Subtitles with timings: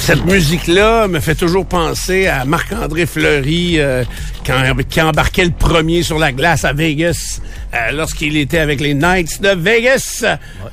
[0.00, 4.02] Cette musique-là me fait toujours penser à Marc-André Fleury euh,
[4.44, 7.40] quand, qui embarquait le premier sur la glace à Vegas
[7.74, 10.24] euh, lorsqu'il était avec les Knights de Vegas.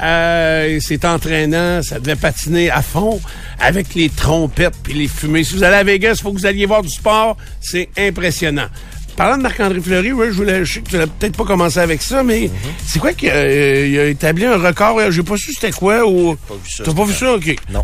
[0.01, 3.19] Euh, c'est entraînant, ça devait patiner à fond
[3.59, 5.43] avec les trompettes puis les fumées.
[5.43, 7.37] Si vous allez à Vegas, il faut que vous alliez voir du sport.
[7.59, 8.67] C'est impressionnant.
[9.17, 11.79] Parlant de Marc-André Fleury, ouais, je voulais, je sais que tu n'as peut-être pas commencé
[11.79, 12.51] avec ça, mais
[12.85, 15.09] c'est quoi qu'il a, euh, a établi un record?
[15.09, 16.35] J'ai pas su c'était quoi ou.
[16.35, 17.33] Pas vu ça, T'as pas vu ça?
[17.33, 17.55] OK.
[17.71, 17.83] Non.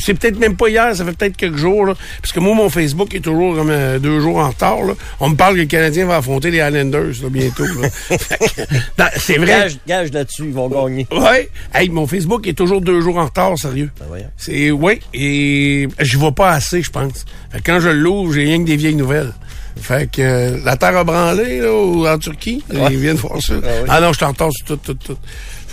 [0.00, 1.94] C'est peut-être même pas hier, ça fait peut-être quelques jours, là.
[2.20, 4.94] Parce que moi, mon Facebook est toujours comme euh, deux jours en retard, là.
[5.20, 7.64] On me parle que le Canadien va affronter les Islanders, là, bientôt,
[9.16, 9.46] c'est vrai.
[9.46, 11.06] Gage, gage là-dessus, ils vont gagner.
[11.12, 11.50] Ouais.
[11.72, 13.90] Hey, mon Facebook est toujours deux jours en retard, sérieux.
[14.00, 14.28] Ben.
[14.36, 17.24] C'est, oui, et je vois pas assez, je pense.
[17.64, 19.32] Quand je l'ouvre, j'ai rien que des vieilles nouvelles.
[19.76, 22.62] Fait que euh, la terre a branlé, là, ou en Turquie.
[22.72, 23.54] Ils viennent voir ça.
[23.62, 23.88] Ah oui.
[23.88, 25.18] Ah non, je t'en retard sur tout, tout, tout.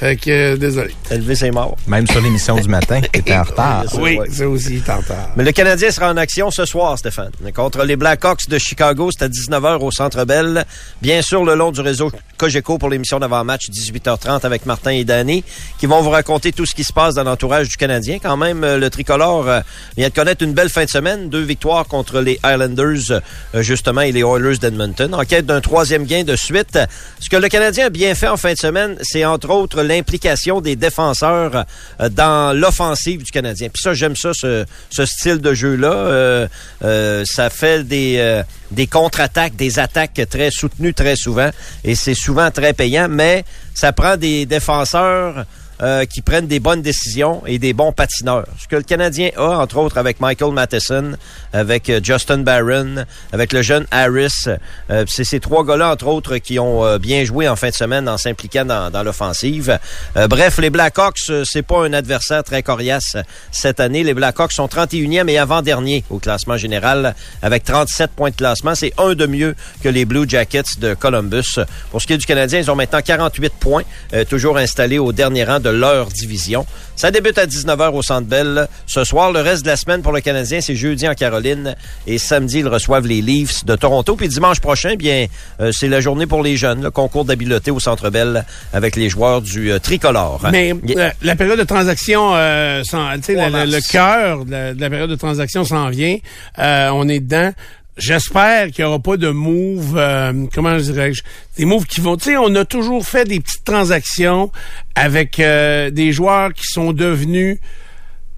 [0.02, 0.96] Fait que, euh, désolé.
[1.12, 1.78] Élevé, c'est mort.
[1.86, 3.86] Même sur l'émission du matin, t'étais en retard.
[4.00, 4.28] Oui, ouais.
[4.32, 5.30] ça aussi, il t'en retard.
[5.36, 7.30] Mais le Canadien sera en action ce soir, Stéphane.
[7.54, 10.66] Contre les Blackhawks de Chicago, c'est à 19h au Centre Bell.
[11.04, 15.44] Bien sûr, le long du réseau Cogeco pour l'émission d'avant-match, 18h30 avec Martin et Danny,
[15.78, 18.18] qui vont vous raconter tout ce qui se passe dans l'entourage du Canadien.
[18.18, 19.60] Quand même, euh, le tricolore euh,
[19.98, 21.30] vient de connaître une belle fin de semaine.
[21.30, 23.22] Deux victoires contre les Islanders,
[23.54, 25.14] euh, justement, et les Oilers d'Edmonton.
[25.14, 26.80] En quête d'un troisième gain de suite.
[27.20, 30.62] Ce que le Canadien a bien fait en fin de semaine, c'est entre autres l'implication
[30.62, 31.66] des défenseurs
[32.00, 33.70] euh, dans l'offensive du Canadien.
[33.70, 34.66] Puis ça, j'aime ça, ce,
[35.06, 35.92] style de jeu-là.
[35.92, 36.48] Euh,
[36.84, 41.50] euh, ça fait des contre-attaques, des attaques très soutenues très souvent.
[41.84, 43.44] Et c'est souvent très payant, mais
[43.74, 45.46] ça prend des défenseurs
[45.82, 48.46] euh, qui prennent des bonnes décisions et des bons patineurs.
[48.60, 51.14] Ce que le Canadien a, entre autres, avec Michael Matheson,
[51.54, 54.46] avec euh, Justin Barron, avec le jeune Harris,
[54.90, 57.74] euh, c'est ces trois gars-là, entre autres, qui ont euh, bien joué en fin de
[57.74, 59.80] semaine en s'impliquant dans, dans l'offensive.
[60.18, 63.18] Euh, bref, les Blackhawks, c'est pas un adversaire très coriace
[63.52, 64.04] cette année.
[64.04, 68.76] Les Blackhawks sont 31e et avant-dernier au classement général avec 37 points de classement.
[68.76, 71.60] C'est un de mieux que les Blue Jackets de Columbus.
[71.92, 73.84] Pour ce qui est du Canadien, ils ont maintenant 48 points,
[74.30, 76.66] toujours installés au dernier rang de leur division.
[76.96, 78.68] Ça débute à 19h au Centre Bell.
[78.86, 82.18] Ce soir, le reste de la semaine pour le Canadien, c'est jeudi en Caroline et
[82.18, 84.16] samedi, ils reçoivent les Leafs de Toronto.
[84.16, 85.26] Puis dimanche prochain, bien,
[85.62, 89.10] euh, c'est la journée pour les jeunes, le concours d'habileté au Centre Bell avec les
[89.10, 90.42] joueurs du euh, tricolore.
[90.52, 91.00] Mais Yeah.
[91.00, 95.10] euh, la période de transaction, euh, Trois le, le- cœur de la, de la période
[95.10, 96.18] de transaction s'en vient.
[96.60, 97.52] Euh, on est dedans.
[97.98, 101.24] J'espère qu'il n'y aura pas de move, euh, comment je dirais-je,
[101.58, 102.16] des moves qui vont...
[102.18, 104.52] Tu sais, on a toujours fait des petites transactions
[104.96, 107.60] avec euh, des joueurs qui sont devenus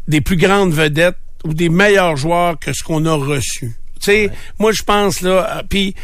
[0.08, 3.74] des plus grandes vedettes ou des meilleurs joueurs que ce qu'on a reçu.
[4.00, 5.96] Tu sais, moi je pense là, euh, puis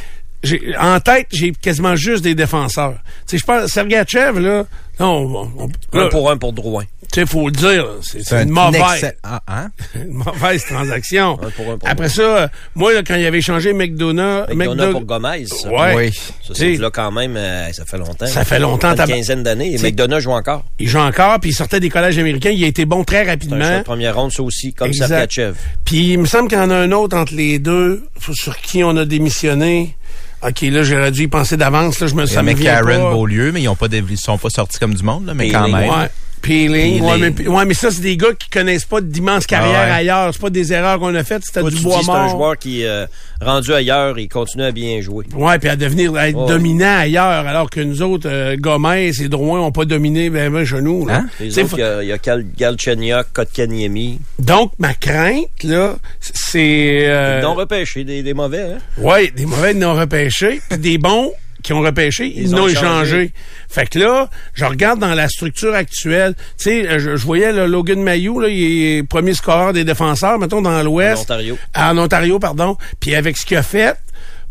[0.80, 2.98] en tête j'ai quasiment juste des défenseurs.
[3.28, 4.66] Tu sais, je pense Sergachev là,
[5.00, 6.84] non, on, on- Un là, pour un pour Drouin.
[7.12, 9.70] Tu sais, faut le dire, c'est c'est un une mauvaise, Ah, hein?
[9.96, 11.40] une mauvaise transaction.
[11.42, 14.76] Un pour un pour Après ça, euh, moi là, quand il avait changé McDonough, McDonough
[14.78, 15.46] McDonough- pour Gomez.
[15.48, 15.70] ça.
[15.70, 15.96] Ouais.
[15.96, 16.12] Oui.
[16.48, 18.28] Ça, c'est là quand même, euh, ça fait longtemps.
[18.28, 19.74] Ça fait longtemps, Une tabac- quinzaine d'années.
[19.76, 19.78] Et
[20.20, 20.66] joue encore.
[20.80, 23.28] il joue encore, puis il sortait des collèges américains, il a été bon très C'est
[23.28, 23.78] un rapidement.
[23.80, 24.94] de première ronde, ça aussi, comme.
[24.94, 25.54] Sergachev.
[25.86, 28.04] Puis il me semble qu'il y en a un autre entre les deux
[28.34, 29.96] sur qui on a démissionné.
[30.42, 32.00] OK, là, j'aurais dû y penser d'avance.
[32.00, 33.12] Là, je me ça vient McCarron, pas.
[33.12, 35.52] Beaulieu, mais ils ont pas ils sont pas sortis comme du monde, là, mais Et
[35.52, 35.90] quand même.
[35.90, 36.10] Ouais.
[36.42, 37.02] Peeling.
[37.02, 39.92] Ouais, mais, ouais, mais ça, c'est des gars qui connaissent pas d'immenses carrières Ah ouais.
[39.92, 40.30] ailleurs.
[40.34, 41.44] C'est pas des erreurs qu'on a faites.
[41.46, 42.30] C'était du bois dis, c'est un mort.
[42.30, 43.06] joueur qui, euh,
[43.42, 45.26] rendu ailleurs, il continue à bien jouer.
[45.36, 46.48] Ouais, puis à devenir à être Ouais.
[46.48, 50.66] dominant ailleurs, alors que nous autres, euh, Gomez et Drouin ont pas dominé ben, ben
[50.66, 51.06] chez nous.
[51.06, 51.18] Là.
[51.18, 51.28] Hein?
[51.40, 54.20] Les T'sais, autres, il y a, y a Gal- Galchenyuk, Kotkaniemi.
[54.40, 57.06] Donc, ma crainte, là, c'est...
[57.08, 58.78] Euh, Ils ont repêché des, des mauvais, hein?
[58.98, 61.32] Ouais, des mauvais ils n'ont repêché, puis des bons
[61.70, 63.32] qui ont repêché, ils échangé.
[63.70, 67.68] Fait que là, je regarde dans la structure actuelle, tu sais, je, je voyais là,
[67.68, 71.20] Logan Mayou, là, il est premier scoreur des défenseurs, mettons, dans l'Ouest.
[71.20, 71.58] En Ontario.
[71.76, 72.76] En Ontario, pardon.
[73.00, 73.96] Puis avec ce qu'il a fait,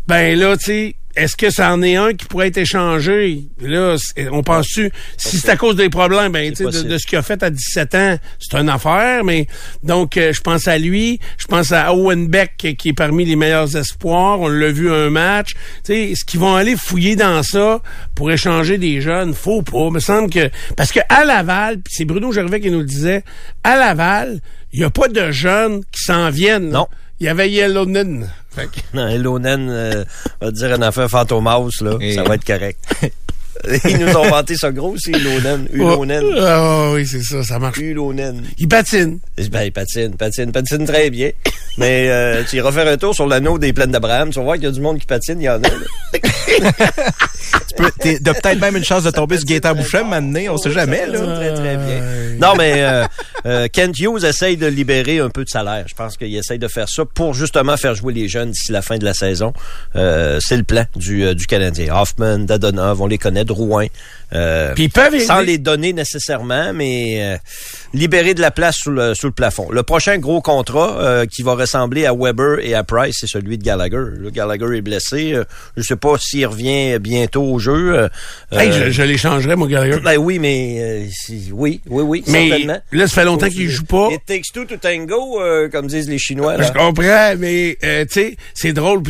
[0.07, 3.43] ben là, tu sais, est-ce que ça en est un qui pourrait être échangé?
[3.61, 3.95] Là,
[4.31, 7.41] on pense-tu, si c'est à cause des problèmes, ben, de, de ce qu'il a fait
[7.41, 9.47] à 17 ans, c'est une affaire, mais
[9.83, 13.35] donc, euh, je pense à lui, je pense à Owen Beck, qui est parmi les
[13.35, 15.53] meilleurs espoirs, on l'a vu un match.
[15.53, 15.59] Tu
[15.93, 17.81] sais, est-ce qu'ils vont aller fouiller dans ça
[18.15, 19.33] pour échanger des jeunes?
[19.33, 22.79] Faut pas, il me semble que, parce que à Laval, c'est Bruno Gervais qui nous
[22.79, 23.23] le disait,
[23.63, 24.39] à Laval,
[24.71, 26.69] il y a pas de jeunes qui s'en viennent.
[26.69, 26.87] Non.
[27.19, 28.29] Il y avait Yellownen.
[28.49, 30.05] Fait que- Non, Elonen euh,
[30.41, 31.97] va dire une affaire fantomas, là.
[31.99, 32.79] Et- Ça va être correct.
[33.85, 35.67] Ils nous ont vanté ça gros aussi, Ulonen.
[35.73, 36.23] Ulonen.
[36.39, 37.77] Ah oui, c'est ça, ça marche.
[37.77, 38.43] Ulonen.
[38.57, 39.19] Il patine.
[39.51, 41.31] Ben, il patine, patine, patine très bien.
[41.77, 44.55] Mais euh, tu iras faire un tour sur l'anneau des plaines d'Abraham, tu vas voir
[44.55, 45.69] qu'il y a du monde qui patine, il y en a.
[46.51, 50.57] Tu peux- t'es- T'as peut-être même une chance de tomber sur Gaëtan Boucher maintenant, on
[50.57, 51.19] sait jamais, là.
[51.19, 52.01] Très, très bien.
[52.41, 53.05] Non, mais euh,
[53.45, 55.85] euh, Kent Hughes essaye de libérer un peu de salaire.
[55.87, 58.81] Je pense qu'il essaye de faire ça pour justement faire jouer les jeunes d'ici la
[58.81, 59.53] fin de la saison.
[59.95, 61.93] Euh, c'est le plan du, euh, du Canadien.
[61.95, 63.87] Hoffman, Dadonov, on les connaît, Drouin.
[64.31, 67.37] Euh, Puis ils peuvent sans les donner nécessairement, mais euh,
[67.95, 69.67] libérer de la place sous le, sous le plafond.
[69.71, 73.57] Le prochain gros contrat euh, qui va ressembler à Weber et à Price, c'est celui
[73.57, 73.97] de Gallagher.
[74.17, 75.33] Le Gallagher est blessé.
[75.75, 78.07] Je sais pas s'il revient bientôt au jeu.
[78.51, 79.99] Hey, je, je l'échangerais, mon Gallagher.
[79.99, 81.05] ben oui, mais euh,
[81.51, 82.79] oui, oui, oui, Mais certainement.
[82.91, 84.09] là, ça fait longtemps qu'il joue pas.
[84.11, 85.41] It takes two to tango,
[85.71, 86.55] comme disent les Chinois.
[86.55, 86.67] Là.
[86.67, 89.01] Je comprends, mais tu sais, c'est drôle.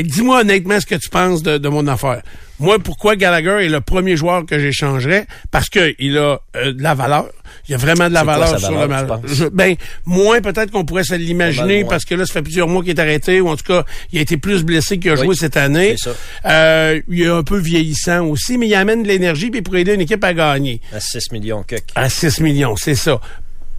[0.00, 2.22] Dis-moi honnêtement ce que tu penses de, de mon affaire.
[2.62, 5.26] Moi, pourquoi Gallagher est le premier joueur que j'échangerais?
[5.50, 7.26] Parce que il a euh, de la valeur.
[7.68, 9.28] Il y a vraiment de la quoi valeur sur valeur, le?
[9.28, 9.74] Je- Ben,
[10.06, 13.00] moins peut-être qu'on pourrait se l'imaginer parce que là, ça fait plusieurs mois qu'il est
[13.00, 15.56] arrêté, ou en tout cas, il a été plus blessé qu'il a Oui, joué cette
[15.56, 15.96] année.
[15.98, 16.16] c'est ça.
[16.46, 19.94] Euh, il est un peu vieillissant aussi, mais il amène de l'énergie puis pour aider
[19.94, 20.80] une équipe à gagner.
[20.92, 21.76] À 6 millions que.
[21.94, 23.20] À 6 millions, c'est ça.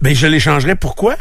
[0.02, 0.76] Ben, je l'échangerais.
[0.76, 1.16] Pourquoi?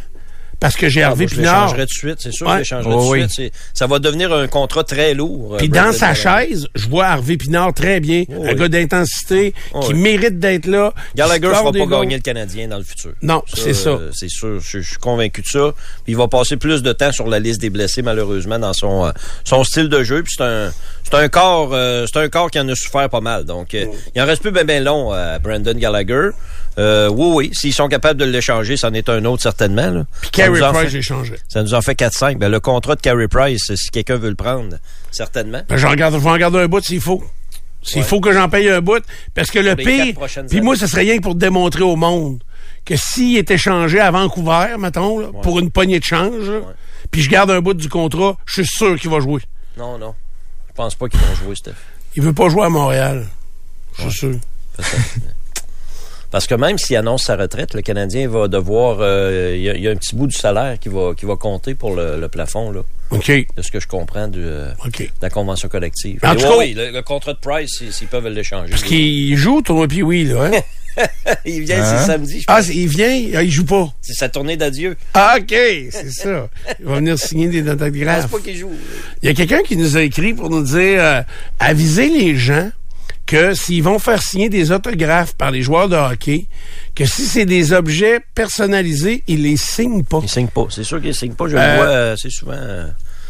[0.64, 1.76] Parce que j'ai Ah, je Pinard.
[1.76, 2.64] tout de suite, c'est sûr, Ouais.
[2.64, 3.30] je Oh, de oui.
[3.30, 3.54] suite.
[3.74, 5.58] Ça va devenir un contrat très lourd.
[5.58, 8.56] Puis euh, dans Brandon sa chaise, je vois Harvey Pinard très bien, Oh, un oui.
[8.56, 10.00] gars d'intensité, Oh, qui oui.
[10.00, 10.94] mérite d'être là.
[11.16, 13.12] Gallagher score fera pas gagner le Canadien dans le futur.
[13.22, 13.90] Non, c'est ça.
[13.90, 15.74] euh, c'est sûr, je, je suis convaincu de ça.
[16.06, 19.06] Puis il va passer plus de temps sur la liste des blessés malheureusement dans son
[19.06, 19.12] euh,
[19.44, 20.24] son style de jeu.
[20.24, 20.72] Puis c'est un
[21.18, 23.46] c'est un corps euh, c'est un corps qui en a souffert pas mal.
[23.46, 26.30] Donc euh, il en reste plus ben ben long à Brandon Gallagher.
[26.80, 29.92] Euh, oui oui, s'ils sont capables de l'échanger, c'en est un autre certainement.
[29.92, 30.06] Là.
[30.22, 31.34] Puis Ça Carey nous en Price, fait- j'ai changé.
[31.48, 32.38] Ça nous en fait 4-5.
[32.40, 34.78] Ben, le contrat de Carey Price, si quelqu'un veut le prendre,
[35.12, 35.62] certainement.
[35.70, 37.24] Ben, j'en regarde, je vais en garder un bout s'il faut.
[37.84, 38.08] S'il Ouais.
[38.08, 39.04] faut que j'en paye un bout.
[39.36, 40.16] Parce que le quatre pire,
[40.50, 42.42] puis moi, ce serait rien que pour démontrer au monde
[42.86, 46.50] que s'il est échangé à Vancouver, mettons, là, pour une poignée de change,
[47.12, 49.42] puis je garde un bout du contrat, je suis sûr qu'il va jouer.
[49.78, 50.16] Non, non.
[50.74, 51.74] Je pense pas qu'ils vont jouer, Steph.
[52.16, 53.28] Il veut pas jouer à Montréal.
[53.98, 54.36] Je suis sûr.
[56.32, 58.98] Parce que même s'il annonce sa retraite, le Canadien va devoir.
[59.02, 61.26] euh, Il y, a- il y a un petit bout du salaire qui va, qui
[61.28, 62.82] va compter pour le, le plafond, là,
[63.12, 63.30] OK.
[63.56, 66.20] de ce que je comprends de, euh, de la convention collective.
[66.24, 68.72] En tout ouais, cas- oui, le, le contrat de Price, s'ils peuvent l'échanger.
[68.72, 70.46] Parce qu'il joue, tournoi puis oui, là.
[70.46, 70.52] Hein?
[71.46, 71.98] Il vient, Hein?
[72.00, 72.66] c'est samedi, je ah, pense.
[72.68, 73.92] c'est- il vient, ah, il joue pas.
[74.02, 74.96] C'est sa tournée d'adieu.
[75.14, 76.50] Ah, OK, c'est ça.
[76.80, 78.30] Il va venir signer des autographes.
[78.30, 78.72] pas qu'il joue.
[79.22, 81.22] Il y a quelqu'un qui nous a écrit pour nous dire euh,
[81.60, 82.70] aviser les gens
[83.26, 86.46] que s'ils vont faire signer des autographes par les joueurs de hockey,
[86.94, 90.20] que si c'est des objets personnalisés, ils les signent pas.
[90.22, 90.68] Il signe pas.
[90.70, 91.48] C'est sûr qu'il signe pas.
[91.48, 92.54] Je Euh, le vois euh, assez souvent.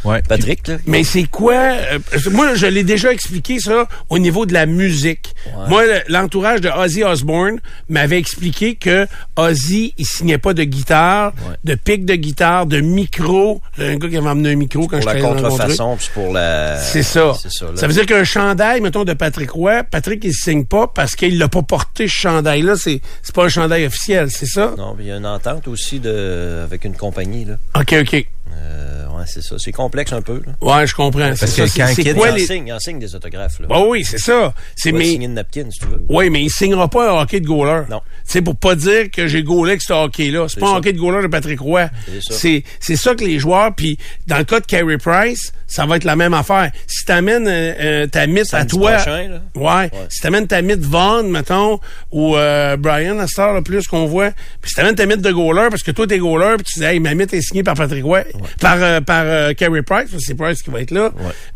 [0.04, 0.22] Ouais.
[0.28, 0.78] Patrick, là.
[0.86, 2.00] Mais c'est quoi euh,
[2.32, 5.34] Moi, je l'ai déjà expliqué ça au niveau de la musique.
[5.70, 7.60] Moi, le- l'entourage de Ozzy Osbourne
[7.90, 9.08] m'avait expliqué que
[9.38, 11.56] Ozzy, il signait pas de guitare, Ouais.
[11.64, 13.62] de pic de guitare, de micro.
[13.78, 15.50] J'ai un gars qui m'a amené un micro quand pour je la le rencontrer.
[15.50, 16.78] contrefaçon, puis pour la.
[16.80, 17.34] C'est ça.
[17.42, 17.68] C'est ça.
[17.76, 21.38] Ça veut dire qu'un chandail, mettons, de Patrick Roy, Patrick, il signe pas parce qu'il
[21.38, 22.76] l'a pas porté, ce chandail-là.
[22.76, 24.74] C'est, c'est pas un chandail officiel, c'est ça?
[24.78, 27.56] Non, puis il y a une entente aussi de avec une compagnie, là.
[27.80, 28.26] OK, OK.
[28.56, 28.83] Euh,
[29.24, 29.56] ouais, c'est ça.
[29.58, 30.54] C'est complexe un peu, là.
[30.62, 31.34] Ouais, je comprends.
[31.36, 31.64] C'est Parce ça.
[31.64, 32.46] que C'est, quand c'est quoi les...
[32.46, 33.68] signe, il signe des autographes, là.
[33.68, 34.54] Bah oui, c'est ça.
[34.76, 35.06] C'est mais...
[35.06, 36.02] signer une napkin, si tu veux.
[36.10, 37.84] Oui, mais il signera pas un hockey de goaler.
[37.90, 38.02] Non.
[38.24, 40.48] C'est pour pas dire que j'ai gaulé avec ce hockey-là.
[40.48, 41.90] C'est C'est pas un hockey de goaler de Patrick Roy.
[42.06, 42.40] C'est ça.
[42.40, 45.96] C'est, c'est ça que les joueurs, puis dans le cas de Carey Price, ça va
[45.98, 46.72] être la même affaire.
[46.88, 48.94] Si t'amènes euh, euh, ta mythe à toi...
[48.94, 49.42] prochain, là.
[49.56, 49.90] Ouais.
[50.10, 51.80] Si t'amènes ta mythe Vaughn, mettons,
[52.12, 55.68] ou euh, Brian, heure, là, plus qu'on voit, puis si t'amènes ta mythe de goaler,
[55.70, 58.04] parce que toi, t'es goaler, puis tu dis, hey, ma mythe est signée par Patrick
[58.04, 58.24] Roy,
[58.60, 61.12] par, euh, par euh, Carey Price, c'est Price qui va être là,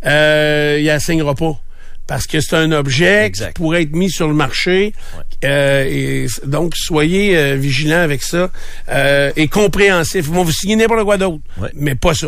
[0.05, 1.59] euh, il la signera pas.
[2.07, 3.47] Parce que c'est un objet Exact.
[3.47, 4.93] qui pourrait être mis sur le marché.
[5.43, 8.49] Euh, et donc, soyez euh, vigilants avec ça
[8.89, 10.25] euh, et compréhensifs.
[10.25, 11.69] Ils vont vous signer n'importe quoi d'autre, Ouais.
[11.73, 12.27] mais pas ça.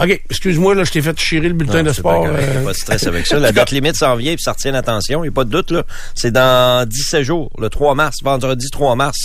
[0.00, 2.24] OK, excuse-moi, là, je t'ai fait chirer le bulletin Non, de sport.
[2.24, 3.38] correct, euh, Pas de stress avec ça.
[3.38, 5.24] La date limite s'en vient, puis ça retient l'attention.
[5.24, 5.82] Il n'y a pas de doute, là.
[6.14, 9.18] C'est dans 17 jours, le 3 mars, vendredi 3 mars.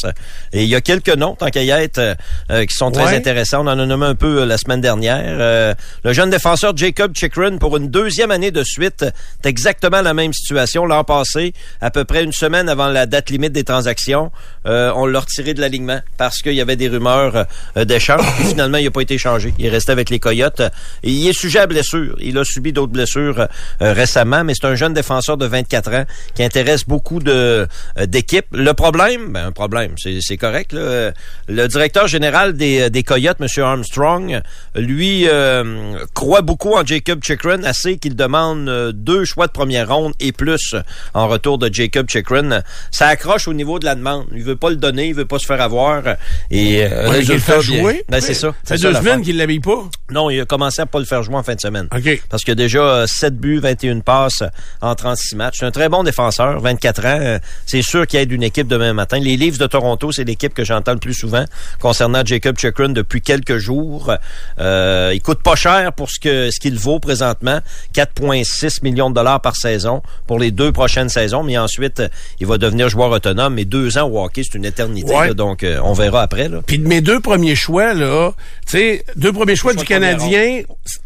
[0.51, 2.15] Et il y a quelques noms, tant qu'il y a, euh,
[2.49, 3.15] euh, qui sont très Ouais.
[3.15, 3.61] intéressants.
[3.63, 5.21] On en a nommé un peu euh, la semaine dernière.
[5.25, 9.05] Euh, le jeune défenseur Jacob Chikrin, pour une deuxième année de suite,
[9.43, 10.85] c'est exactement la même situation.
[10.87, 14.31] L'an passé, à peu près une semaine avant la date limite des transactions,
[14.65, 18.21] euh, on l'a retiré de l'alignement parce qu'il y avait des rumeurs d'échange.
[18.37, 19.53] Puis Finalement, il n'a pas été changé.
[19.59, 20.62] Il est resté avec les Coyotes.
[21.03, 22.15] Et il est sujet à blessure.
[22.19, 26.05] Il a subi d'autres blessures euh, récemment, mais c'est un jeune défenseur de 24 ans
[26.35, 27.67] qui intéresse beaucoup de
[27.97, 28.45] euh, d'équipes.
[28.51, 30.73] Le problème, ben un problème, c'est correct.
[30.73, 30.79] là.
[30.79, 31.11] Euh,
[31.47, 33.47] Le directeur général des, des Coyotes, M.
[33.63, 34.41] Armstrong,
[34.75, 39.89] lui euh, croit beaucoup en Jacob Chikrin, assez qu'il demande euh, deux choix de première
[39.89, 40.75] ronde et plus
[41.13, 42.61] en retour de Jacob Chikrin.
[42.91, 44.25] Ça accroche au niveau de la demande.
[44.33, 46.03] Il veut pas le donner, il veut pas se faire avoir.
[46.51, 48.03] Et euh, Ouais, résultat, fait jouer.
[48.09, 48.53] Ben c'est ça.
[48.65, 49.83] Fait deux semaines qu'il l'habille pas.
[50.11, 51.87] Non, il a commencé à pas le faire jouer en fin de semaine.
[51.95, 52.21] OK.
[52.29, 54.43] Parce qu'il a déjà euh, 7 buts, 21 passes
[54.81, 55.55] en 36 matchs.
[55.59, 57.19] C'est un très bon défenseur, 24 ans.
[57.19, 59.17] Euh, C'est sûr qu'il aide une équipe demain matin.
[59.17, 61.45] Les Leafs de Toronto, c'est l'équipe que j'entends le plus souvent
[61.79, 64.13] concernant Jacob Chikrin depuis quelques jours.
[64.59, 67.59] Euh, il coûte pas cher pour ce que ce qu'il vaut présentement.
[67.95, 71.41] 4,6 millions de dollars par saison pour les deux prochaines saisons.
[71.41, 73.55] Mais ensuite, euh, il va devenir joueur autonome.
[73.55, 75.15] Mais deux ans au hockey, c'est une éternité.
[75.15, 75.29] Ouais.
[75.29, 75.33] là.
[75.33, 76.47] donc, euh, on verra après.
[76.67, 78.33] Puis de mes deux premiers choix, là,
[78.67, 79.87] tu sais, deux premiers choix choix du de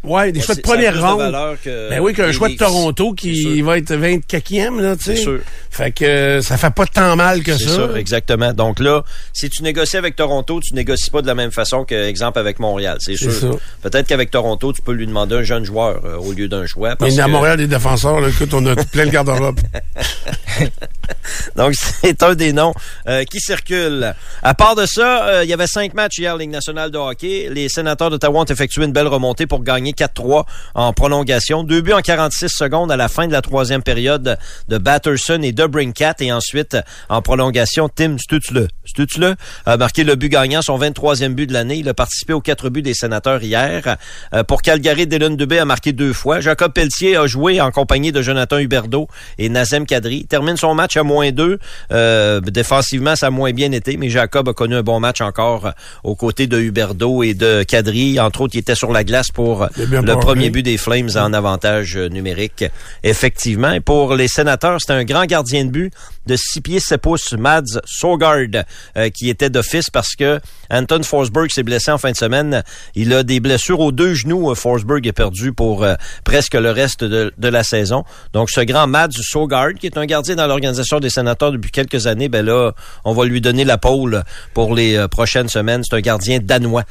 [0.04, 1.58] ouais, des choix de première de ronde.
[1.64, 2.56] que Ben oui, qu'un choix de.
[2.56, 5.16] Toronto qui va être 24e, là, tu sais.
[5.16, 5.40] Sûr.
[5.70, 7.88] Fait que euh, ça fait pas tant mal que C'est ça.
[7.88, 8.52] ça, exactement.
[8.52, 11.94] Donc là, si tu négocies avec Toronto, tu négocies pas de la même façon que,
[11.94, 13.58] exemple, avec Montréal, c'est sûr.
[13.82, 16.96] Peut-être qu'avec Toronto, tu peux lui demander un jeune joueur euh, au lieu d'un choix.
[16.96, 19.60] parce Mais à Montréal, des défenseurs, là, écoute, on a plein le garde-robe.
[21.56, 22.74] Donc, c'est un des noms
[23.08, 24.14] euh, qui circulent.
[24.42, 27.48] À part de ça, euh, il y avait cinq matchs hier, Ligue nationale de hockey.
[27.52, 30.44] Les sénateurs d'Ottawa ont effectué une belle remontée pour gagner 4-3
[30.74, 31.62] en prolongation.
[31.64, 35.52] Deux buts en 46 secondes à la fin de la troisième période de Batterson et
[35.52, 36.14] de Brinkat.
[36.20, 36.76] Et ensuite,
[37.08, 38.68] en prolongation, Tim Stutzle.
[38.84, 41.76] Stutzle a marqué le but gagnant, son 23e but de l'année.
[41.76, 43.96] Il a participé aux quatre buts des sénateurs hier.
[44.34, 46.40] Euh, pour Calgary, Dylan Dubé a marqué deux fois.
[46.40, 49.08] Jacob Pelletier a joué en compagnie de Jonathan Huberdeau
[49.38, 50.26] et Nazem Kadri.
[50.26, 51.58] Termine son match à moins deux.
[51.92, 55.66] Euh, défensivement, ça a moins bien été, mais Jacob a connu un bon match encore
[55.66, 55.70] euh,
[56.04, 58.18] aux côtés de Huberdeau et de Kadri.
[58.20, 60.20] Entre autres, il était sur la glace pour le parlé.
[60.20, 62.64] premier but des Flames en avantage euh, numérique.
[63.02, 63.72] Effectivement.
[63.72, 65.92] Et pour les sénateurs, c'était un grand gardien de but
[66.28, 68.64] de 6 pieds 7 pouces, Mads Sogard,
[68.96, 70.38] euh, qui était d'office parce que
[70.70, 72.62] Anton Forsberg s'est blessé en fin de semaine.
[72.94, 74.50] Il a des blessures aux deux genoux.
[74.50, 78.04] Euh, Forsberg est perdu pour euh, presque le reste de, de la saison.
[78.34, 82.06] Donc, ce grand Mads Sogard, qui est un gardien dans l'organisation des sénateurs depuis quelques
[82.06, 82.72] années, ben là,
[83.04, 84.22] on va lui donner la pôle
[84.52, 85.82] pour les euh, prochaines semaines.
[85.88, 86.84] C'est un gardien danois,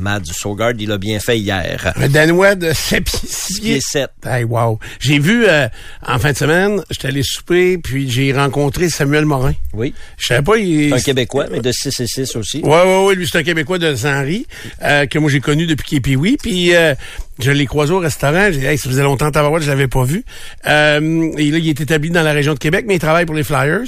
[0.00, 0.72] Mads Sogard.
[0.78, 1.59] Il a bien fait hier.
[1.96, 3.80] Un Danois de 7 pieds, 6 6 pieds pieds.
[3.80, 4.10] 7.
[4.26, 4.78] Hey, wow.
[4.98, 5.68] J'ai vu, euh,
[6.06, 9.54] en fin de semaine, j'étais allé souper, puis j'ai rencontré Samuel Morin.
[9.72, 9.94] Oui.
[10.18, 10.90] Je savais pas, il...
[10.90, 12.60] C'est un Québécois, mais de 6 et 6 aussi.
[12.62, 14.46] Ouais, ouais, ouais, lui, c'est un Québécois de Saint-Henri,
[14.82, 16.94] euh, que moi j'ai connu depuis qu'il est pee Puis euh,
[17.42, 18.46] je l'ai croisé au restaurant.
[18.52, 20.24] J'ai dit, hey, ça faisait longtemps tabarouette, je l'avais pas vu.
[20.66, 23.34] Euh, et là, il est établi dans la région de Québec, mais il travaille pour
[23.34, 23.84] les Flyers.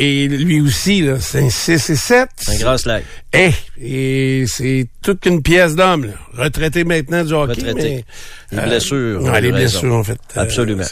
[0.00, 2.28] Et lui aussi, là, c'est un 6 et 7.
[2.48, 3.02] Un grand slag.
[3.32, 3.50] Eh,
[3.80, 6.12] et c'est toute une pièce d'homme, là.
[6.44, 8.04] Retraité maintenant du hockey, Retraité.
[8.52, 8.56] mais...
[8.62, 9.80] Les blessures, Ouais, on a les raison.
[9.80, 10.18] blessures, en fait.
[10.36, 10.84] euh, Absolument.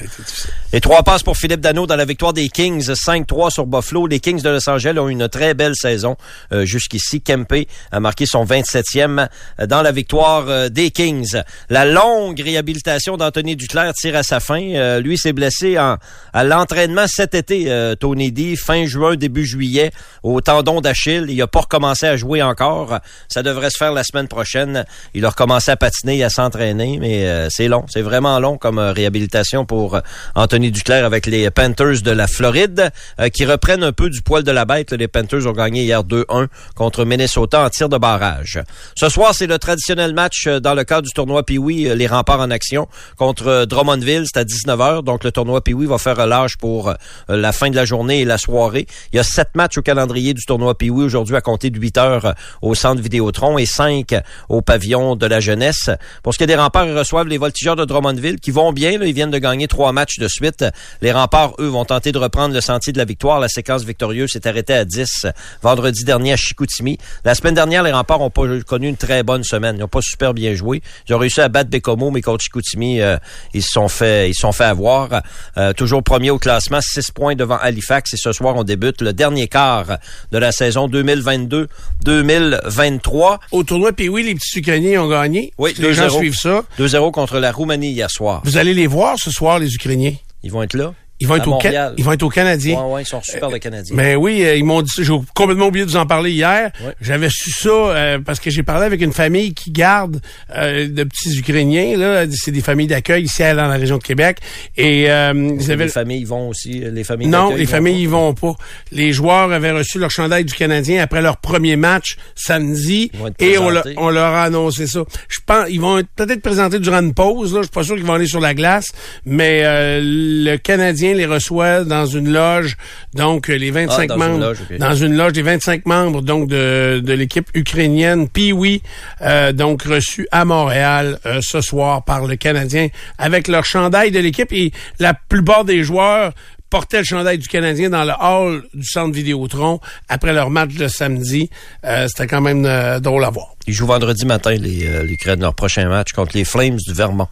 [0.73, 4.07] Et trois passes pour Philippe Dano dans la victoire des Kings, 5-3 sur Buffalo.
[4.09, 6.17] Les Kings de Los Angeles ont eu une très belle saison
[6.53, 7.21] euh, jusqu'ici.
[7.23, 7.55] Kempe
[7.93, 9.29] a marqué son 27e
[9.69, 11.37] dans la victoire euh, des Kings.
[11.71, 14.61] La longue réhabilitation d'Anthony Duclair tire à sa fin.
[14.61, 15.97] Euh, lui s'est blessé en,
[16.37, 19.91] à l'entraînement cet été, euh, Tony D, fin juin, début juillet,
[20.23, 21.25] au tendon d'Achille.
[21.31, 22.99] Il a pas recommencé à jouer encore.
[23.29, 24.85] Ça devrait se faire la semaine prochaine.
[25.15, 27.87] Il a recommencé à patiner et à s'entraîner, mais euh, c'est long.
[27.89, 29.99] C'est vraiment long comme euh, réhabilitation pour
[30.35, 32.91] Anthony Duclair avec les Panthers de la Floride
[33.33, 34.93] qui reprennent un peu du poil de la bête.
[34.93, 38.61] Les Panthers ont gagné hier 2-1 contre Minnesota en tir de barrage.
[38.95, 42.41] Ce soir, c'est le traditionnel match dans le cadre du tournoi Pee-Wee, euh, les remparts
[42.41, 44.25] en action contre euh, Drummondville.
[44.27, 46.95] C'est à 19h, donc le tournoi Pee-Wee va faire relâche pour euh,
[47.29, 48.87] la fin de la journée et la soirée.
[49.13, 51.99] Il y a sept matchs au calendrier du tournoi Pee-Wee aujourd'hui à compter de 8
[51.99, 54.15] heures au centre Vidéotron et 5
[54.49, 55.91] au pavillon de la jeunesse.
[56.23, 58.93] Pour ce qui est des remparts, ils reçoivent les voltigeurs de Drummondville qui vont bien.
[58.93, 60.65] Ils viennent de gagner trois matchs de suite.
[61.03, 63.41] Les remparts, eux, vont tenter de reprendre le sentier de la victoire.
[63.41, 65.27] La séquence victorieuse s'est arrêtée à 10
[65.63, 66.99] vendredi dernier à Chicoutimi.
[67.25, 69.77] La semaine dernière, les remparts ont pas connu une très bonne semaine.
[69.77, 70.83] Ils n'ont pas super bien joué.
[71.09, 73.17] Ils ont réussi à battre battre Bécomo, mais contre Chicoutimi, euh,
[73.53, 75.23] ils se sont fait, ils sont fait avoir.
[75.57, 78.15] Euh, toujours premier au classement, 6 points devant Halifax.
[78.15, 79.99] Et ce soir, on débute le dernier quart
[80.33, 83.39] de la saison 2022-2023.
[83.53, 85.53] Au tournoi puis oui, les petits Ukrainiens ont gagné.
[85.59, 86.19] Oui, les gens 2-0.
[86.19, 86.63] suivent ça.
[86.79, 88.41] 2-0 contre la Roumanie hier soir.
[88.45, 90.15] Vous allez les voir ce soir, les Ukrainiens?
[90.43, 90.95] Ils vont être là.
[91.19, 91.59] Ils vont être, au,
[91.97, 92.79] ils vont être au Canadien.
[92.79, 93.97] Ouais, ouais, ils sont super les Canadiens.
[93.97, 94.91] Ben oui, euh, ils m'ont dit.
[94.99, 96.71] J'ai complètement oublié de vous en parler hier.
[96.85, 96.93] Ouais.
[97.01, 100.21] J'avais su ça euh, parce que j'ai parlé avec une famille qui garde
[100.55, 101.97] euh, de petits Ukrainiens.
[101.97, 104.39] Là, c'est des familles d'accueil ici dans la région de Québec.
[104.77, 108.35] Et euh, ils avaient les familles vont aussi, les familles non, les familles y vont
[108.35, 108.55] pas.
[108.93, 113.27] Les joueurs avaient reçu leur chandail du Canadien après leur premier match samedi Ils vont
[113.29, 115.03] être et on, on leur a annoncé ça.
[115.29, 117.55] Je pense ils vont être- peut-être présentés durant une pause.
[117.55, 118.89] Là, je suis pas sûr qu'ils vont aller sur la glace,
[119.25, 122.77] mais euh, le Canadien les reçoit dans une loge.
[123.15, 126.49] Donc euh, les 25 Ah, une membres loge, dans une loge des 25 membres donc
[126.49, 128.29] de, de l'équipe ukrainienne.
[128.29, 128.83] Puis oui,
[129.23, 134.21] euh, donc reçus à Montréal euh, ce soir par le Canadien avec leur chandail de
[134.21, 136.33] l'équipe et la plupart des joueurs
[136.71, 140.89] portaient le chandail du Canadien dans le hall du centre Vidéotron après leur match de
[140.89, 141.51] samedi.
[141.85, 143.55] Euh, C'était quand même euh, drôle à voir.
[143.67, 147.29] Ils jouent vendredi matin, les, euh, l'Ukraine, leur prochain match contre les Flames du Vermont.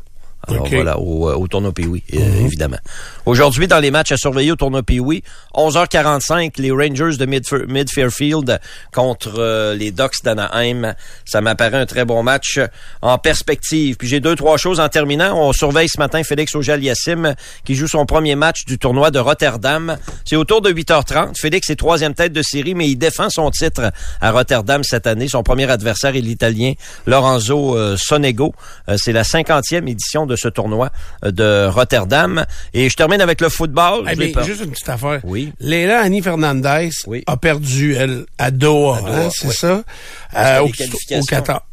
[0.48, 0.66] Alors.
[0.66, 0.74] Mhm.
[0.74, 2.78] voilà, au, euh, au tournoi Pee-Wee, euh, évidemment.
[3.26, 5.22] Aujourd'hui, dans les matchs à surveiller au tournoi Pee-Wee,
[5.54, 8.60] 11h45, les Rangers de Mid- Mid-Fairfield
[8.92, 10.94] contre euh, les Ducks d'Anaheim.
[11.24, 12.60] Ça m'apparaît un très bon match
[13.02, 13.96] en perspective.
[13.96, 15.36] Puis j'ai deux, trois choses en terminant.
[15.38, 17.34] On surveille ce matin Félix Auger-Aliassime
[17.64, 19.96] qui joue son premier match du tournoi de Rotterdam.
[20.24, 21.38] C'est autour de 8h30.
[21.38, 25.28] Félix est troisième tête de série, mais il défend son titre à Rotterdam cette année.
[25.28, 26.74] Son premier adversaire est l'Italien
[27.06, 28.54] Lorenzo Sonego.
[28.96, 30.90] C'est la 50e édition de ce tournoi
[31.24, 32.44] euh, de Rotterdam.
[32.72, 34.08] Et je termine avec le football.
[34.10, 35.20] Eh juste une petite affaire.
[35.24, 35.52] Oui.
[35.60, 37.22] Léla Annie Fernandez Oui.
[37.26, 39.82] a perdu, elle, à Doha, Doha, hein, c'est ça?
[40.30, 41.20] C'était au, les qualifications.
[41.20, 41.66] au Qatar.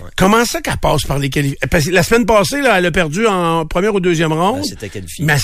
[0.00, 0.08] Ouais.
[0.16, 1.90] Comment ça qu'elle passe par les qualifications?
[1.90, 4.58] Que la semaine passée, là, elle a perdu en première ou deuxième ronde.
[4.58, 5.24] Ben, c'était qualifié.
[5.24, 5.36] Mais.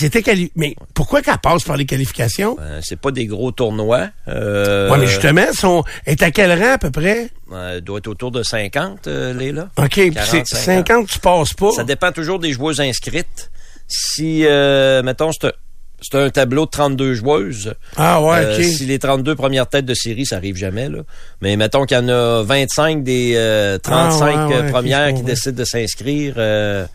[0.56, 2.56] Mais pourquoi qu'elle passe par les qualifications?
[2.60, 4.08] Euh, c'est pas des gros tournois.
[4.28, 7.28] Euh, Ouais, mais justement, son, est à quel rang à peu près?
[7.52, 9.68] euh, elle doit être autour de 50, euh, Léla.
[9.78, 11.72] OK, puis 40, c'est 50, tu passes pas.
[11.72, 13.50] Ça dépend toujours des joueuses inscrites.
[13.86, 15.50] Si, euh, mettons, c'est
[16.00, 17.74] c'est un tableau de 32 joueuses.
[17.96, 18.62] Ah ouais, Euh, OK.
[18.64, 21.00] si les 32 premières têtes de série, ça arrive jamais, là.
[21.42, 25.14] Mais mettons qu'il y en a 25 des euh, 35 Ah, ouais, euh, ouais, premières
[25.14, 26.86] qui décident de s'inscrire, euh,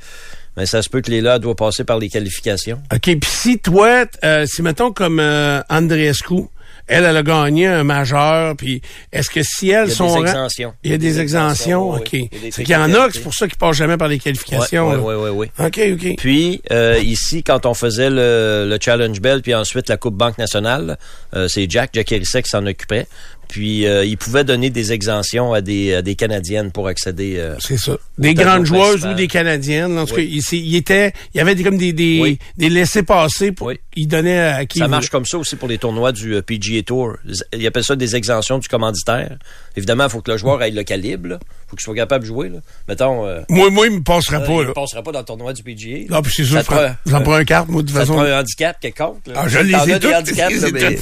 [0.56, 2.82] mais ça se peut que Léla doit passer par les qualifications.
[2.94, 6.44] OK, puis si toi, euh, si mettons comme euh, Andreescu,
[6.88, 10.20] elle, elle a gagné un majeur, puis est-ce que si elle, Il y a des
[10.20, 10.74] exemptions.
[10.84, 12.10] Il y a des exemptions, oui, OK.
[12.14, 12.30] oui.
[12.52, 14.90] C'est qu'il y en a, c'est pour ça qu'ils passent jamais par les qualifications.
[14.90, 15.52] Ouais, ouais, ouais.
[15.60, 16.16] OK, OK.
[16.18, 20.38] Puis euh, ici, quand on faisait le, le Challenge Bell, puis ensuite la Coupe Banque
[20.38, 20.98] Nationale,
[21.36, 23.08] euh, c'est Jack, Jack Hérissek qui s'en occupait.
[23.50, 27.36] Puis euh, il pouvait donner des exemptions à des, à des Canadiennes pour accéder.
[27.38, 27.98] euh, C'est ça.
[28.18, 29.98] Des grandes joueuses ou des Canadiennes.
[29.98, 32.40] En tout cas, il, était, il y avait des, comme des, des, Oui.
[32.58, 33.80] des laissés-passer pour, Oui.
[33.96, 36.82] il donnait à qui ça marche comme ça aussi pour les tournois du euh, PGA
[36.84, 37.18] Tour.
[37.56, 39.38] Ils appellent ça des exemptions du commanditaire.
[39.78, 41.38] Évidemment, il faut que le joueur ait le calibre.
[41.40, 42.50] Il faut qu'il soit capable de jouer.
[42.50, 42.60] Là.
[42.88, 45.54] Mettons, euh, Moi, moi, il me passera pas, il ne passera pas dans le tournoi
[45.54, 46.06] du PGA.
[46.10, 48.14] Non, puis c'est sûr, j'en prend- prends un carte, moi, de toute Ça façon.
[48.14, 49.28] prend un handicap quelconque.
[49.28, 49.34] là.
[49.38, 50.00] Ah, je les ai as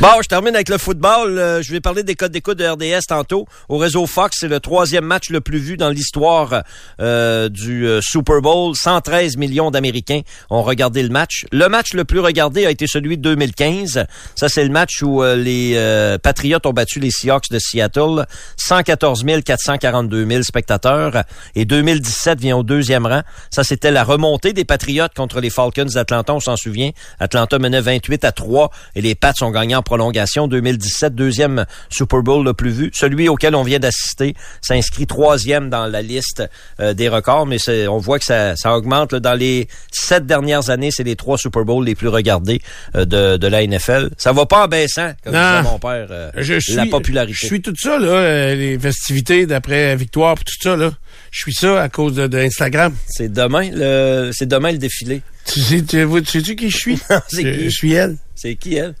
[0.00, 1.38] Bon, je termine avec le football.
[1.38, 3.46] Euh, je vais parler des codes d'écoute de RDS tantôt.
[3.68, 6.64] Au réseau Fox, c'est le troisième match le plus vu dans l'histoire
[7.00, 8.74] euh, du euh, Super Bowl.
[8.74, 11.46] 113 millions d'Américains ont regardé le match.
[11.52, 14.04] Le match le plus regardé a été celui de 2015.
[14.34, 15.78] Ça, c'est le match où euh, les
[16.20, 18.26] Patriots ont battu les Seahawks de Seattle.
[18.56, 21.22] 114 442 000 spectateurs.
[21.54, 23.22] Et 2017 vient au deuxième rang.
[23.50, 26.90] Ça, c'était la remontée des Patriots contre les Falcons d'Atlanta, on s'en souvient.
[27.20, 30.48] Atlanta menait 28 à 3 et les Pats ont gagné en prolongation.
[30.48, 32.90] 2017, deuxième Super Bowl le plus vu.
[32.94, 36.42] Celui auquel on vient d'assister s'inscrit troisième dans la liste
[36.80, 39.12] euh, des records, mais c'est- on voit que ça, ça augmente.
[39.12, 39.20] là.
[39.20, 42.60] Dans les sept dernières années, c'est les trois Super Bowls les plus regardés
[42.96, 44.10] euh, de, de la NFL.
[44.18, 45.58] Ça va pas en baissant, comme Non.
[45.58, 47.38] disait mon père, euh, Je suis, la popularité.
[47.40, 50.90] Je suis tout ça, là, les festivités d'après Victoire, tout ça, là.
[51.30, 52.94] Je suis ça à cause de, de Instagram.
[53.06, 55.22] C'est demain, le, c'est demain le défilé.
[55.46, 56.98] Tu sais, tu, tu sais-tu qui je suis?
[57.28, 57.64] C'est qui?
[57.64, 58.16] je suis elle.
[58.34, 58.94] C'est qui, elle?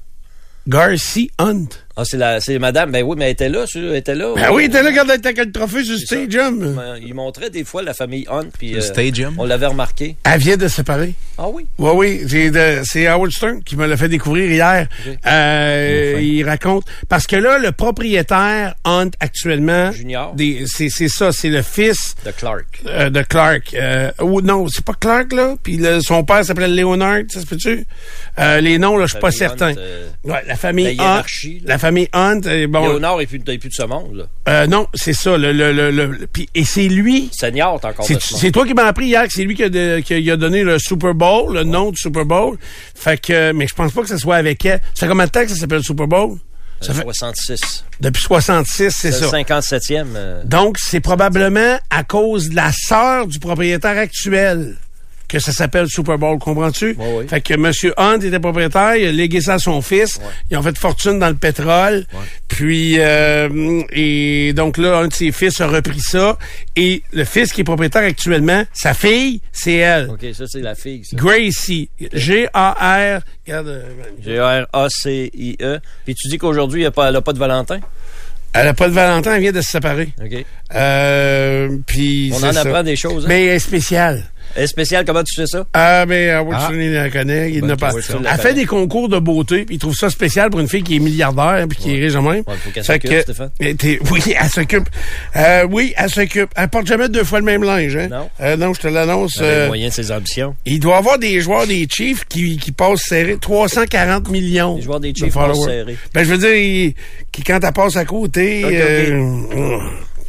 [0.68, 1.66] Garcia Hunt.
[1.96, 2.90] Ah, c'est la, c'est madame.
[2.92, 4.32] Ben oui, mais elle était là, elle était là.
[4.34, 6.74] Ben oui, t'es là quand t'as le trophée sur le stage, homme.
[6.76, 9.34] Ben, Il montrait des fois la famille Hunt, puis Le euh, stadium?
[9.38, 10.16] on l'avait remarqué.
[10.24, 11.14] Elle vient de se séparer.
[11.44, 11.66] Ah oui?
[11.78, 11.90] Oui,
[12.24, 12.80] oui.
[12.84, 14.86] C'est Howard Stern qui me l'a fait découvrir hier.
[15.26, 16.84] Euh, il raconte.
[17.08, 19.90] Parce que là, le propriétaire Hunt actuellement.
[19.90, 20.34] Junior.
[20.66, 22.82] C'est c'est ça, c'est le fils De Clark.
[22.86, 23.74] euh, de Clark.
[23.74, 25.56] Euh, ou non, c'est pas Clark, là?
[25.62, 27.86] Puis le- son père s'appelait Leonard, ça se peut-tu?
[28.38, 29.70] Euh, les noms, là, je suis pas certain.
[29.72, 31.22] Hunt, euh, ouais, la famille la Hunt.
[31.64, 32.82] La famille Hunt, euh, bon.
[32.86, 34.24] Léonard est plus, plus de ce monde, là.
[34.48, 35.36] Euh, non, c'est ça.
[35.36, 37.30] Le, le, le, le- le- puis- et c'est lui.
[37.32, 40.30] Senior, encore C'est toi qui m'as appris hier que c'est lui qui a, de- qui
[40.30, 42.56] a donné le Super Bowl, le nom du Super Bowl.
[42.94, 44.80] Fait que, mais je pense pas que ce soit avec elle.
[44.94, 46.38] Ça fait combien de temps que ça s'appelle le Super Bowl?
[46.80, 47.84] Ça Euh, fait 66.
[48.00, 49.20] depuis 66, c'est ça.
[49.26, 50.04] le 57e.
[50.16, 54.76] euh, Donc, c'est probablement à cause de la sœur du propriétaire actuel
[55.32, 56.94] que ça s'appelle Super Bowl, comprends-tu?
[56.98, 57.28] Oui, oui.
[57.28, 57.72] Fait que M.
[57.96, 60.20] Hunt était propriétaire, il a légué ça à son fils.
[60.50, 62.04] Ils ont fait fortune dans le pétrole.
[62.48, 66.36] Puis, euh, et donc là, un de ses fils a repris ça.
[66.76, 70.10] Et le fils qui est propriétaire actuellement, sa fille, c'est elle.
[70.10, 71.16] OK, ça, c'est la fille, ça.
[71.16, 71.88] Gracie.
[72.12, 73.20] G-A-R.
[73.48, 73.82] Euh,
[74.24, 75.80] G-R-A-C-I-E.
[76.04, 77.80] Puis tu dis qu'aujourd'hui, il n'a pas de Valentin?
[78.54, 80.10] elle a pas de Valentin, elle vient de se séparer.
[80.22, 80.44] OK.
[80.74, 82.60] Euh, puis On en ça.
[82.60, 83.24] apprend des choses.
[83.24, 83.28] hein?
[83.28, 84.24] Mais elle est spéciale.
[84.56, 85.64] Et spécial, comment tu sais ça?
[85.72, 86.60] Ah, Ah.
[86.66, 87.52] Stern, il la connaît.
[87.52, 87.90] Il Ben, n'a pas.
[87.90, 90.68] Howard Stern Elle fait des concours de beauté, puis il trouve ça spécial pour une
[90.68, 92.42] fille qui est milliardaire, puis qui est riche de même.
[92.46, 93.50] Ouais, faut qu'elle s'occupe, que- Stéphane.
[94.10, 94.88] Oui, elle s'occupe.
[95.36, 96.50] Euh, oui, elle s'occupe.
[96.56, 98.08] Elle porte jamais deux fois le même linge, hein?
[98.10, 98.28] Non.
[98.40, 99.38] Euh, non, je te l'annonce.
[99.40, 100.54] Euh, moyen de ses ambitions.
[100.66, 104.76] il doit y avoir des joueurs des Chiefs qui, qui passent serré 340 millions.
[104.76, 105.52] Les joueurs des de Chiefs followers.
[105.54, 105.96] passent serré.
[106.14, 106.94] Ben, je veux dire, il-
[107.32, 109.82] qui, quand elle passe à côté, Ok, ok.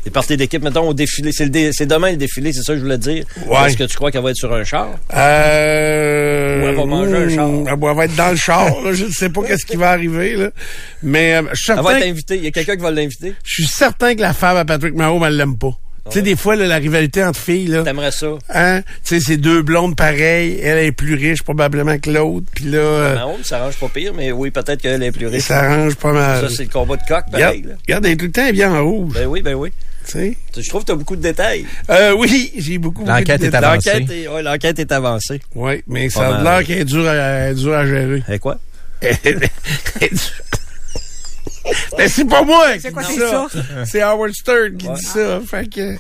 [0.05, 1.31] Les parties d'équipe, mettons, au défilé.
[1.31, 3.23] C'est, le dé- c'est demain le défilé, c'est ça que je voulais dire.
[3.47, 3.67] Ouais.
[3.67, 4.89] Est-ce que tu crois qu'elle va être sur un char?
[5.13, 7.49] Euh, Ou elle va manger un char?
[7.71, 8.65] Elle va être dans le char.
[8.83, 8.93] là.
[8.93, 10.35] Je ne sais pas qu'est-ce qui va arriver.
[10.35, 10.49] Là.
[11.03, 12.35] Mais euh, je suis Elle va certain, être invitée.
[12.37, 13.33] Il y a quelqu'un qui va l'inviter.
[13.43, 15.71] je suis certain que la femme à Patrick Mahomes, elle l'aime pas.
[16.07, 18.27] Tu sais, des fois, là, la rivalité entre filles, là, T'aimerais ça?
[18.53, 20.59] hein, tu sais, c'est deux blondes pareilles.
[20.61, 22.45] Elle est plus riche probablement que l'autre.
[22.53, 25.43] Puis là, euh, Non, ça arrange pas pire, mais oui, peut-être qu'elle est plus riche.
[25.43, 26.41] s'arrange pas mal.
[26.41, 27.63] Ça, c'est le combat de coq, pareil.
[27.87, 29.13] regarde, elle est tout le temps bien en rouge.
[29.13, 29.71] Ben oui, ben oui.
[30.05, 30.37] Tu sais?
[30.57, 31.65] Je trouve que tu as beaucoup de détails.
[31.89, 33.63] Euh, oui, j'ai beaucoup, beaucoup L'enquête de est détails.
[33.65, 33.93] avancée.
[33.99, 35.41] L'enquête est, ouais, l'enquête est avancée.
[35.55, 38.23] Oui, mais Pas ça a l'air qu'elle est dure à, elle est dure à gérer.
[38.29, 38.57] Et quoi?
[41.97, 43.47] Mais c'est pas moi qui quoi, dis ça.
[43.85, 44.95] C'est Howard Stern qui Ouais.
[44.95, 45.39] dit ça.
[45.49, 45.95] Fait que,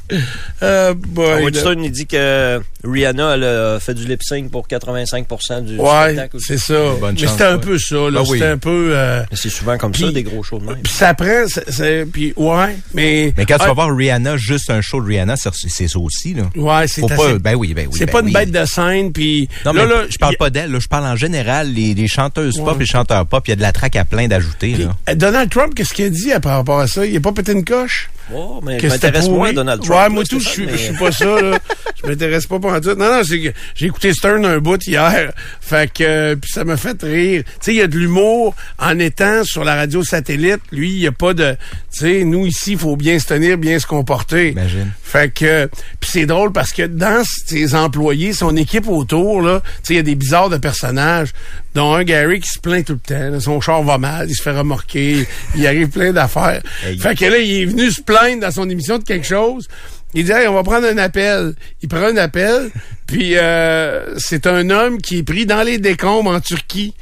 [0.61, 1.59] euh, boy, Howard là.
[1.61, 5.87] Stern, il dit que Rihanna, elle a fait du lip sync pour 85% du Ouais,
[6.03, 6.37] spectacle.
[6.39, 6.73] c'est ça.
[6.99, 7.61] Bonne Mais c'était un ouais.
[7.61, 8.11] peu ça, là.
[8.11, 8.39] Ben oui.
[8.39, 10.77] C'était un peu, euh, Mais c'est souvent comme ça, des gros shows de même.
[10.83, 13.33] puis ça prend, c'est- c'est, puis ouais, mais.
[13.37, 15.99] Mais quand tu Ah, vas voir Rihanna, juste un show de Rihanna, c'est c'est ça
[15.99, 16.43] aussi, là.
[16.55, 17.95] Ouais, c'est Faut assez- pas, ben oui, ben oui.
[17.97, 18.33] c'est ben pas une oui.
[18.33, 19.47] bête de scène, puis.
[19.65, 21.93] Non, là, mais là, je parle y- pas d'elle, là, je parle en général, les,
[21.93, 22.65] les chanteuses Ouais.
[22.65, 24.75] pop et les chanteurs pop, il y a de la traque à plein d'ajouter,
[25.09, 27.05] euh, Donald Trump, qu'est-ce qu'il a dit par rapport à ça?
[27.05, 28.09] Il a pas pété une coche?
[28.33, 29.91] Oh, mais Que je m'intéresse moins à Donald Trump.
[29.95, 31.57] Ouais, là, moi tout, je suis, je mais- suis pas ça, là.
[32.03, 32.95] Je m'intéresse pas pour tout.
[32.95, 35.31] Non, non, c'est que j'ai écouté Stern un bout hier.
[35.61, 37.43] Fait que, euh, puis ça m'a fait rire.
[37.45, 40.59] Tu sais, il y a de l'humour en étant sur la radio satellite.
[40.73, 41.51] Lui, il y a pas de,
[41.93, 44.49] tu sais, nous ici, il faut bien se tenir, bien se comporter.
[44.49, 44.91] Imagine.
[45.01, 45.69] Fait que,
[46.01, 49.97] puis c'est drôle parce que dans ses employés, son équipe autour, là, tu sais, il
[49.97, 51.29] y a des bizarres de personnages,
[51.73, 53.29] dont un Gary qui se plaint tout le temps.
[53.31, 53.39] là.
[53.39, 56.61] son char va mal, il se fait remorquer, il arrive plein d'affaires.
[56.85, 56.99] Hey.
[56.99, 59.67] Fait que là, il est venu se plaindre dans son émission de quelque chose.
[60.13, 61.55] Il dit, on va prendre un appel.
[61.81, 62.69] Il prend un appel,
[63.07, 66.93] puis euh, c'est un homme qui est pris dans les décombres en Turquie.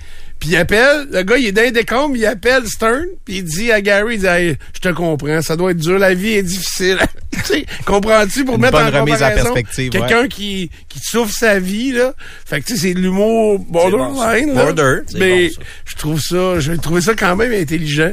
[0.41, 3.43] Puis il appelle, le gars, il est dans les décombres, il appelle Stern, puis il
[3.43, 6.33] dit à Gary, il dit, Hey, je te comprends, ça doit être dur, la vie
[6.33, 6.97] est difficile.
[7.31, 11.33] Tu sais, Comprends-tu pour Une mettre bonne en remise en perspective, quelqu'un qui, qui souffre
[11.33, 12.13] sa vie, là?
[12.45, 14.55] Fait que tu sais, c'est de l'humour borderline, bon.
[14.55, 18.11] Border, Mais bon, je trouve ça, j'ai trouvé ça quand même intelligent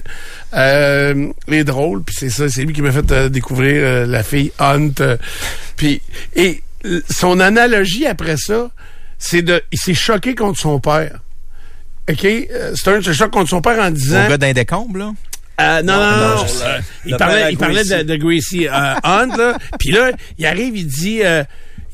[0.54, 2.04] euh, et drôle.
[2.04, 4.92] Puis c'est ça, c'est lui qui m'a fait euh, découvrir euh, la fille Hunt.
[5.00, 5.16] euh,
[5.76, 6.00] puis
[6.36, 6.62] et
[7.10, 8.70] son analogie après ça,
[9.18, 11.18] c'est de, il s'est choqué contre son père.
[12.08, 12.24] OK?
[12.24, 14.26] Euh, Stern se choque contre son père en disant...
[14.26, 15.12] Au gars d'un décombre, là?
[15.60, 16.00] Euh, non, non,
[16.36, 16.44] non.
[16.62, 18.04] euh, il le parlait, il parlait de, Gracie.
[18.04, 19.58] de Gracie euh, Hunt, là.
[19.80, 21.42] Puis là, il arrive, il dit, euh,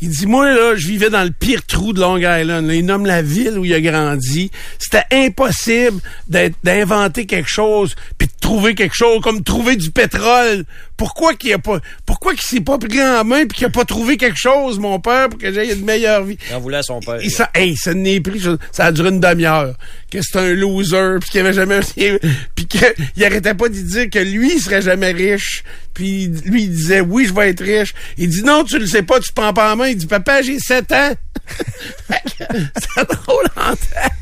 [0.03, 2.67] il dit, moi, là, je vivais dans le pire trou de Long Island.
[2.67, 2.75] là.
[2.75, 4.51] Il nomme la ville où il a grandi.
[4.79, 5.99] C'était impossible
[6.29, 10.65] d'être- d'inventer quelque chose puis de trouver quelque chose, comme trouver du pétrole.
[10.99, 13.87] Pourquoi qu'il a pas, pourquoi qu'il s'est pas pris en main puis qu'il a pas
[13.87, 16.37] trouvé quelque chose, mon père, pour que j'aie une meilleure vie?
[16.51, 17.19] Il en voulait à son père.
[17.23, 19.75] Il s'en- hey, ça n'est pris, ça, ça a duré une demi-heure.
[20.11, 21.81] Que c'est un loser, puis qu'il avait jamais,
[22.55, 25.65] puis qu'il arrêtait pas de dire que lui, il serait jamais riche.
[25.95, 27.95] Puis lui, il disait, oui, je vais être riche.
[28.19, 29.89] Il dit, non, tu le sais pas, tu prends pas en main.
[29.89, 31.15] Il dit, papa, j'ai 7 ans.
[32.09, 34.15] c'est drôle en temps.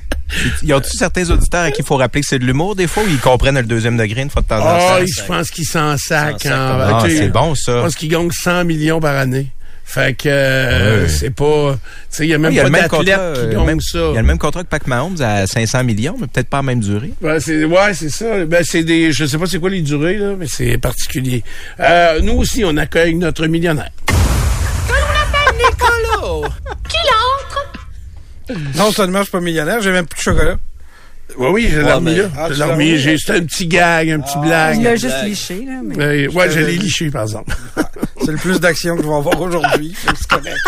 [0.62, 3.02] Y a-tu certains auditeurs à qui il faut rappeler que c'est de l'humour, des fois,
[3.02, 4.98] ou ils comprennent le deuxième degré une fois de temps en Ah, temps?
[5.04, 6.42] il- je pense qu'il s'en sac.
[6.42, 7.80] S'en sac en- comme- Ah, c'est bon, Je ça.
[7.82, 9.48] pense qu'il gagne 100 millions par année.
[9.84, 11.72] Fait que euh, c'est pas...
[11.74, 13.40] Tu sais, il y a même il y a pas le même d'athlète contrat, qui
[13.40, 13.98] euh, gagne même- ça.
[13.98, 16.60] Il y a le même contrat que Pac Mahomes à 500 millions, mais peut-être pas
[16.60, 17.12] en même durée.
[17.20, 18.44] Ouais, c'est ouais, c'est ça.
[18.46, 21.42] Ben c'est des je sais pas c'est quoi les durées là, mais c'est particulier.
[21.80, 23.90] Euh, nous aussi on accueille notre millionnaire.
[28.76, 30.56] Non seulement je suis pas millionnaire, j'ai même plus de chocolat.
[31.38, 31.92] Oui oui, j'ai là.
[32.36, 32.98] Ah, remis?
[32.98, 34.82] j'ai c'était un petit gag, un petit Il blague.
[34.82, 35.28] l'a juste blague.
[35.28, 35.80] liché, là.
[35.82, 36.26] Mais...
[36.26, 37.54] Euh, ouais, je l'ai liché par exemple.
[38.24, 39.94] C'est le plus d'action que je vais avoir aujourd'hui.
[40.14, 40.58] C'est correct.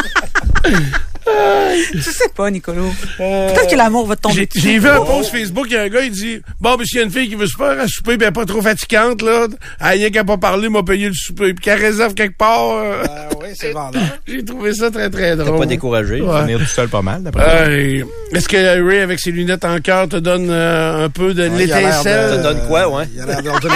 [1.26, 2.90] Je sais pas, Nicolo.
[3.18, 5.88] Peut-être que l'amour va te tomber J'ai vu un post Facebook, il y a un
[5.88, 7.88] gars, il dit Bon, mais s'il y a une fille qui veut se faire à
[7.88, 9.46] souper, ben pas trop fatigante, là,
[9.80, 12.70] elle a rien qu'à pas parler, m'a payé le souper, puis qu'elle réserve quelque part.
[12.72, 14.02] euh, Ah oui, c'est vendeur.
[14.26, 15.58] J'ai trouvé ça très très T'es drôle.
[15.60, 16.20] pas découragé.
[16.20, 16.42] Ouais.
[16.42, 17.68] Venir tout seul pas mal, d'après.
[17.68, 21.48] Euh, Est-ce que Ray, avec ses lunettes en cœur, te donne euh, un peu de
[21.48, 22.30] Ouais, l'étincelle?
[22.30, 23.04] Ça donne quoi, ouais?
[23.14, 23.74] Il a l'air d'en donner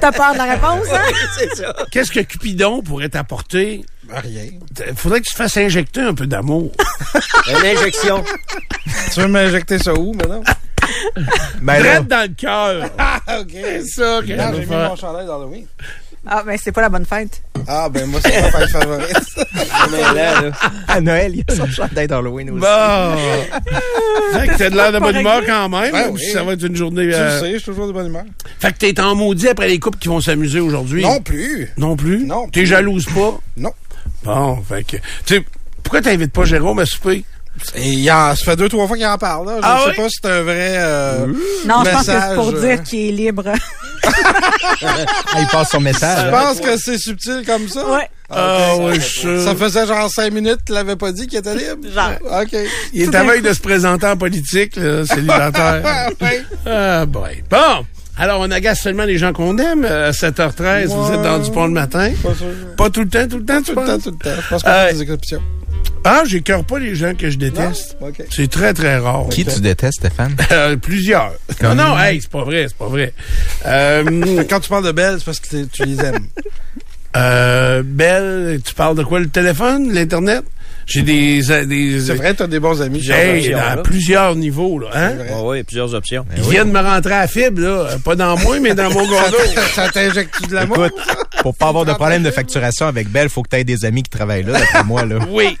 [0.00, 1.00] T'as peur de la réponse, hein?
[1.38, 1.74] C'est ça.
[1.90, 3.84] Qu'est-ce que Cupidon pourrait t'apporter?
[4.12, 4.50] Rien.
[4.96, 6.72] Faudrait que tu te fasses injecter un peu d'amour.
[7.48, 8.24] Une injection.
[9.12, 10.42] Tu veux m'injecter ça où, maintenant?
[11.62, 12.90] Ben Drette dans le cœur.
[12.98, 13.50] Ah, OK.
[13.52, 15.66] C'est ça j'ai mis mon chandail d'Halloween.
[16.26, 17.42] Ah, ben, c'est pas la bonne fête.
[17.66, 19.16] Ah, ben moi, c'est ma fête favorite.
[19.90, 20.50] Mais là, là,
[20.88, 22.60] à Noël, il y a son chandail d'Halloween aussi.
[22.60, 23.16] Bon.
[24.32, 25.92] fait que t'as de l'air de bonne humeur quand même.
[25.92, 26.20] Ouais, même oui.
[26.20, 27.08] si Ça va être une journée...
[27.08, 28.24] tu euh, le sais, je suis toujours de bonne humeur.
[28.58, 31.02] Fait que t'es en maudit après les couples qui vont s'amuser aujourd'hui.
[31.02, 31.70] Non plus.
[31.78, 32.26] Non plus?
[32.26, 33.40] Non T'es jalouse pas?
[33.56, 33.72] Non.
[34.24, 34.96] Bon, fait que...
[35.24, 35.44] Tu sais,
[35.82, 37.24] pourquoi t'invites pas Jérôme à souper?
[37.74, 39.46] Et il en, ça fait deux, trois fois qu'il en parle.
[39.46, 39.56] Là.
[39.56, 39.96] Je Ah ne sais oui?
[40.04, 40.74] pas si c'est un vrai...
[40.78, 41.26] euh,
[41.66, 43.44] Non, je pense que c'est Message, pour euh, dire qu'il est libre.
[44.82, 46.24] Ah, il passe son message.
[46.26, 47.84] Je pense que c'est subtil comme ça?
[47.86, 48.08] ouais.
[48.30, 49.42] Ah, oui, je suis sûr.
[49.44, 51.86] Ça faisait genre cinq minutes qu'il l'avait pas dit qu'il était libre?
[51.92, 52.12] Genre.
[52.42, 52.56] OK.
[52.94, 55.82] Il est à veille de se présenter en politique, là, célibataire.
[56.66, 57.42] Ah, boy.
[57.50, 57.84] Bon.
[58.20, 59.84] Alors, on agace seulement les gens qu'on aime.
[59.84, 62.10] euh, À 7h13, vous êtes dans du pont le matin.
[62.22, 62.46] Pas sûr.
[62.76, 64.40] Pas tout le temps, tout le temps, Tout le temps, tout le temps.
[64.42, 65.42] Je pense qu'on Euh, fait des exceptions.
[66.04, 67.96] Ah, j'écœure pas les gens que je déteste.
[68.30, 69.26] C'est très, très rare.
[69.30, 70.34] Qui tu détestes, Stéphane?
[70.52, 71.32] Euh, plusieurs.
[71.62, 73.12] Non, non, hey, c'est pas vrai, c'est pas vrai.
[73.66, 76.26] Euh, Quand tu parles de Belle, c'est parce que tu les aimes.
[77.16, 79.20] euh, Belle, tu parles de quoi?
[79.20, 79.92] Le téléphone?
[79.92, 80.42] L'Internet?
[80.90, 81.40] J'ai des...
[81.66, 83.08] des C'est vrai, t'as des bons amis.
[83.10, 84.88] Hey, à plusieurs niveaux, là.
[84.92, 85.12] Hein?
[85.18, 86.26] ouais, ouais, plusieurs options.
[86.36, 87.86] Ils viennent me rentrer à la fibre, là.
[88.04, 89.14] Pas dans moi, mais dans mon t-
[89.74, 90.86] Ça t'injecte de l'amour?
[90.86, 91.00] Écoute,
[91.42, 94.02] pour pas avoir de problème de facturation avec Belle, faut que tu aies des amis
[94.02, 95.18] qui travaillent là, d'après moi, là.
[95.30, 95.56] Oui.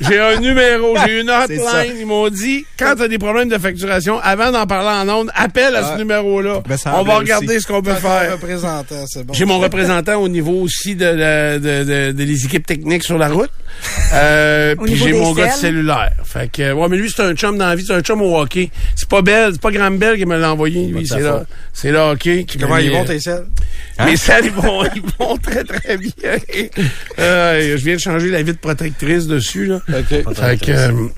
[0.00, 1.96] J'ai un numéro, j'ai une hotline.
[1.98, 5.30] Ils m'ont dit, quand tu as des problèmes de facturation, avant d'en parler en ondes,
[5.34, 5.96] appelle à ce Ah.
[5.98, 6.62] numéro-là.
[6.76, 7.18] Semblait On va aussi.
[7.20, 8.32] regarder ce qu'on peut faire.
[8.32, 9.32] représentant, c'est bon.
[9.32, 13.16] J'ai mon représentant au niveau aussi de, la- de, de, de les équipes techniques sur
[13.18, 13.50] la route.
[14.14, 16.12] Euh, puis j'ai mon gars de cellulaire.
[16.24, 18.36] Fait que, ouais, mais lui, c'est un chum dans la vie, c'est un chum au
[18.38, 18.70] hockey.
[18.94, 21.44] C'est pas Belle, c'est pas Graham Bell qui me l'a envoyé, lui, c'est là.
[21.72, 23.46] C'est le hockey Comment ils vont, euh, tes selles?
[23.98, 24.04] Hein?
[24.06, 26.10] Mes selles, ils vont, ils vont très, très bien.
[27.18, 29.80] Euh, je viens de changer la vitre protectrice dessus, là.
[29.88, 30.34] OK.
[30.34, 31.08] Fait que, euh,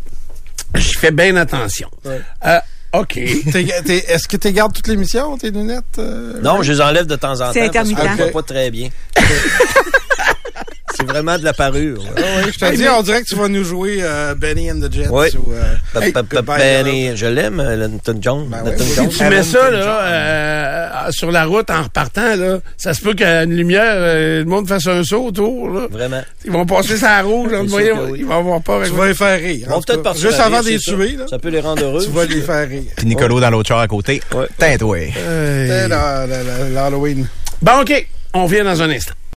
[0.75, 1.89] je fais bien attention.
[2.05, 2.21] Ouais.
[2.47, 2.59] Euh,
[2.95, 3.15] OK.
[3.53, 5.85] T'es- t'es- Est-ce que tu gardes toutes l'émission, tes lunettes?
[5.99, 6.41] euh?
[6.43, 7.51] Non, je les enlève de temps en temps.
[7.53, 8.19] C'est parce que intermittent.
[8.19, 8.89] je vois pas très bien.
[10.97, 12.01] C'est vraiment de la parure.
[12.03, 12.11] ouais.
[12.17, 14.81] Ah oui, je te dis, on dirait que tu vas nous jouer euh, Benny and
[14.81, 15.09] the Jets.
[15.11, 15.27] Oui.
[15.47, 16.13] Ou, euh, Hey,
[16.83, 18.49] Benny, je l'aime, Lenton John.
[18.49, 18.73] Ben oui.
[18.79, 23.15] Si tu mets ça, là, euh, sur la route en repartant, là, ça se peut
[23.15, 25.87] qu'à une lumière, euh, le monde fasse un saut autour, là.
[25.91, 26.23] Vraiment.
[26.45, 28.19] Ils vont passer sa rouge, là, voyez, oui.
[28.21, 29.69] ils vont avoir peur Tu vas les faire rire.
[29.69, 30.03] Peut-être cas.
[30.03, 30.93] partir Juste avant de les ça.
[30.93, 32.03] tuer, Ça peut les rendre heureux.
[32.05, 32.83] tu vas les faire rire.
[32.97, 34.21] Puis Nicolo dans l'autre char à côté.
[35.89, 37.27] La- la- l'Halloween.
[37.63, 38.07] Bon, OK.
[38.35, 39.15] On vient dans un instant.